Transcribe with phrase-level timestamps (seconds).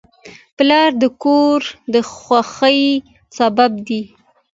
[0.57, 1.61] پلار د کور
[1.93, 2.81] د خوښۍ
[3.37, 4.01] سبب دی.